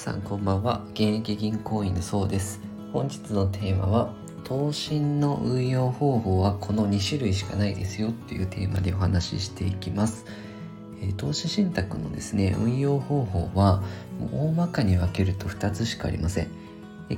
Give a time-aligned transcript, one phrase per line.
[0.00, 0.82] さんこんばんは。
[0.94, 2.62] 現役銀行員のそうです。
[2.90, 10.24] 本日のテーマは投信の運用方法はこの2種類しかないですよっていうテーマでお話ししていきます。
[11.02, 13.82] え投資信託のですね運用方法は
[14.32, 16.48] 大まかに分けると2つしかありません。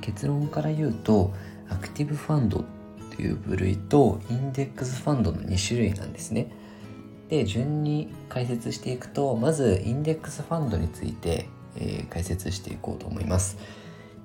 [0.01, 1.33] 結論から言うと
[1.69, 2.65] アクティブファンドっ
[3.17, 6.51] ていう部類とインデックスファンドの2種類なんですね。
[7.29, 13.59] で順に解説していくとまずインデックスファンドについてえー、解説していこうと思います、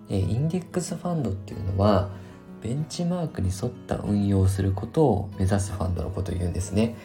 [0.10, 2.10] えー、インデックスファンドっていうのは
[2.62, 6.96] ベンチマークに沿った運用をすることを目指すファンドのことを言うんですね。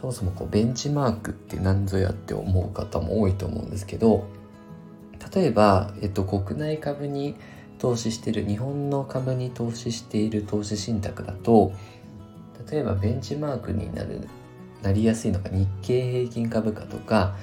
[0.00, 4.26] そもそもこうベンチマークって何ぞやって思う方も多いと思うんですけど
[5.34, 7.36] 例えば、えっと、国内株に
[7.78, 11.72] 投資している日本の株に投資している投資信託だと
[12.70, 14.26] 例えばベンチマークになる
[14.82, 17.36] なりやすいのが日経平均株価とか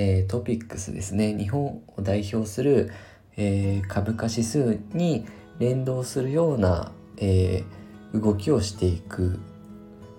[0.00, 2.90] えー、トピックスですね日本を代表する、
[3.36, 5.26] えー、株価指数に
[5.58, 9.38] 連動するような、えー、動きをしていく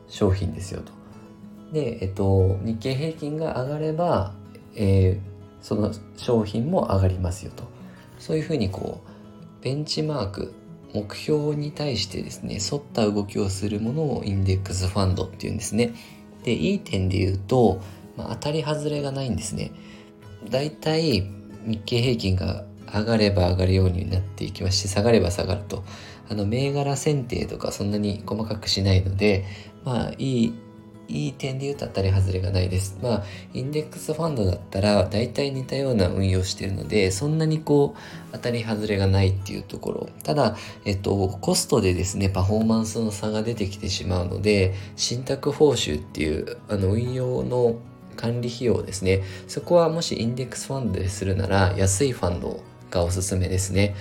[0.08, 0.92] 商品ですよと。
[1.74, 4.34] で、えっと、日経平均が上がれば、
[4.76, 5.20] えー、
[5.62, 7.64] その商品も上がりますよと。
[8.20, 10.54] そういうふうにこうベンチマーク
[10.94, 15.96] 目標に対してですね沿った動きをするものをインデックスファンドっていうんですね。
[16.44, 17.82] でいい点で言うと
[18.24, 19.72] まあ、当たり外れがないんですね。
[20.50, 21.30] だいたい
[21.66, 25.84] 日経平均が上がれば上がるようになっていきますし下がれば下がると
[26.30, 29.46] あの銘柄選定とかそんなに細かくしないので
[29.86, 30.54] まあいい
[31.12, 32.98] いい点で言うと当たり外れがないです。
[33.02, 38.00] まあ、インデックスファンドだったら大体似たような運用してるので、そんなにこう
[38.32, 40.10] 当たり外れがないっていうところ。
[40.24, 47.76] ただ、えっと、コストでですね、パフォーマンスの差が出てきてしまうので、信託報酬っていうあの運用の
[48.22, 49.24] 管理費用ですね。
[49.48, 53.96] そこはもしインデックスファンドでするなら安いファンドがおすすめですね。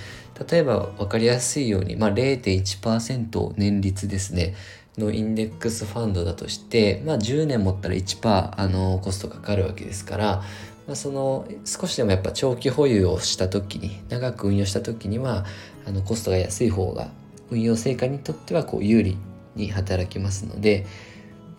[0.51, 4.55] 例えば分かりやすいように、まあ、0.1%年率ですね。
[4.99, 10.43] のインデックスファンドだとして、まあ、10年持ったら1%あのコストかかるわけですから、
[10.87, 15.47] まあ、その少しでもやっぱ長期保有をした時に長く運用した時には
[15.87, 17.09] あのコストが安い方が
[17.51, 19.17] 運用成果にとってはこう有利
[19.57, 20.87] に働きますので、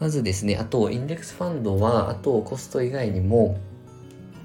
[0.02, 3.60] まずですねあとインデックスファンドはあとコスト以外にも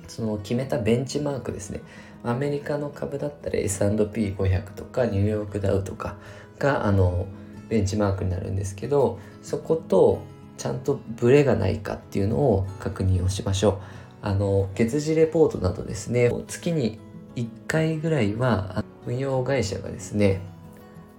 [0.07, 1.81] その決めたベンチマークですね。
[2.23, 6.17] アメリカの株だったら S&P500 とかニューヨークダウとか
[6.59, 7.27] があの
[7.69, 10.21] ベンチマークになるんですけどそこと
[10.59, 13.79] ちゃんとブレがないかっていうのを確認をしましょう。
[14.23, 16.99] あの月次レポートなどですね月に
[17.35, 20.43] 1回ぐらいは運用会社がですね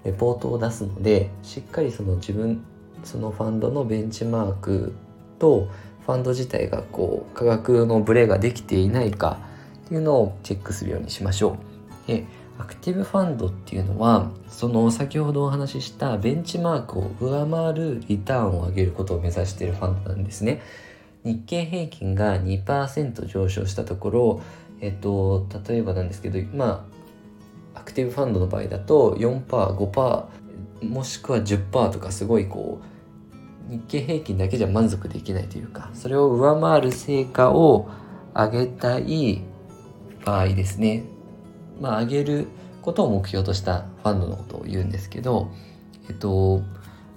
[0.04, 2.64] レポートを出すのでしっかりその自分
[3.04, 4.94] そのファンドのベンチマーク
[5.40, 5.70] と
[6.06, 9.40] ファンド自体がこう価格のブレができていないか
[9.86, 11.58] っていうのをチェックするようにしましょ
[12.06, 12.08] う。
[12.08, 12.26] で
[12.60, 20.62] アクティブファンドっていうのはその先ほどお話ししたベンチマークを上回るリターンを上げることを目指しているファンドなんですね。
[21.24, 24.42] 日経平均が2%上昇したところ、
[24.80, 26.88] えっと、例えばなんですけど、ま
[27.76, 30.24] あ、アクティブファンドの場合だと4%、5%
[30.82, 32.82] もしくは10%とかすごいこ
[33.70, 37.90] う日経平均だけじゃ満足できないというかそれを上回る成果を
[38.34, 39.42] 上げたい
[40.24, 41.04] 場合ですね。
[41.82, 42.48] まあ上げる
[42.82, 45.52] ことを目標としたファンドのことを言うんですけど
[46.10, 46.62] えっと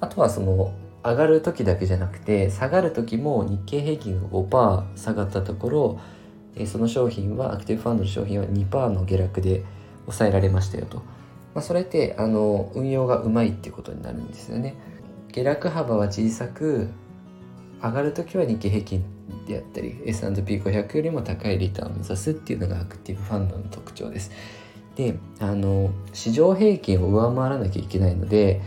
[0.01, 6.01] あとはその上がる時だけじゃなくて下がる時も日経平均が5%下がったところ
[6.67, 9.65] その商品はアクティブファンドの商品は2%の下落で
[10.07, 11.03] 抑えられましたよと、
[11.55, 14.75] まあ、それってあの運用がうまいってことになるんですよね。
[15.33, 16.89] 下落幅は小さく
[17.83, 19.05] 上がる時は日経平均
[19.47, 24.31] であったり S&P500 よりも高いリターンを目指すっていうのがアクティブファンドの特徴です。
[24.97, 28.61] であの市場平均を上回らなきゃいけないので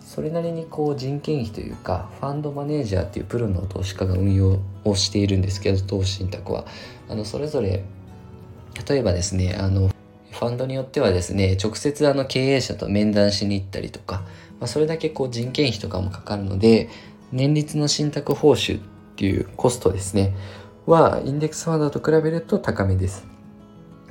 [0.00, 6.64] それなりにこう人件費というかファンドマネージャーっていうプロの投資家が運用をしているんですけど投資信託は
[7.08, 7.84] あのそれぞれ
[8.88, 9.90] 例えばですねあの
[10.40, 14.24] ファンドによってはですね直接あの経営者と面談しに行ったりとか
[14.60, 16.88] まあ、それだけこう人件費とかもかかるので
[17.32, 18.82] 年率の信託報酬っ
[19.16, 20.34] ていうコストですね
[20.86, 23.24] はインデックスファンドと比べると高めです。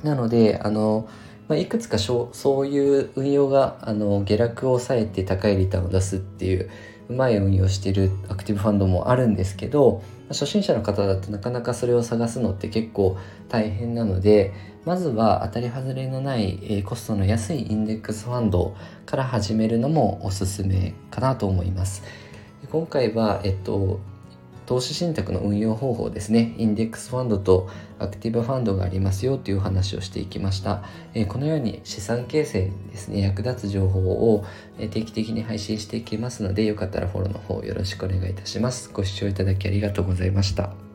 [0.02, 1.08] なのであの、
[1.48, 2.30] まあ、いくつかそ
[2.60, 6.70] ういう運用があの下落を抑えて高いリターンを出すっていう
[7.10, 13.18] うまい運用しているアクティブファンドもあるんですけど初心者の方だとなかなかそれを探すのって結構
[13.48, 14.54] 大変なので
[14.84, 18.74] まずは当たり外れのない、えコストの安いインデックスファンド
[19.04, 22.02] から始めるのもおすすめかなと思います。
[22.70, 24.00] 今回は、えっと、
[24.64, 26.54] 投資信託の運用方法ですね。
[26.56, 27.68] インデックスファンドと
[27.98, 33.20] アクティブファンドがありますよという話をしていきました、え、このように資産形成にですね。
[33.20, 34.44] 役立つ情報を
[34.78, 38.90] 定期的に配信していきますのでよかったらフォローの方よろしくお願いいたします。
[38.92, 40.89] ご視聴いただきありがとうございました。